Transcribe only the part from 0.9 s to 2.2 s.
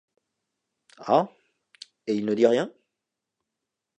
Ah! et